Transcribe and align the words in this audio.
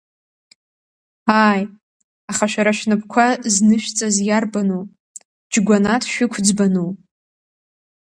Ааи, 1.45 1.61
аха 2.31 2.45
шәара 2.51 2.77
шәнапқәа 2.77 3.25
знышәҵаз 3.53 4.15
иарбану, 4.27 4.83
Џьгәанаҭ 5.51 6.03
шәиқәӡбану? 6.13 6.89